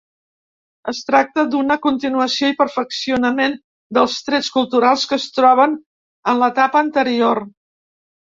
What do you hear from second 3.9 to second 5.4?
dels trets culturals que es